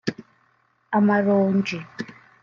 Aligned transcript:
amaronji 0.97 1.77